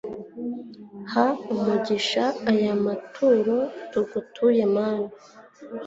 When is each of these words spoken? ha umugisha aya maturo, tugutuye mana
ha 1.11 1.27
umugisha 1.53 2.23
aya 2.51 2.73
maturo, 2.85 3.55
tugutuye 3.91 4.63
mana 4.75 5.09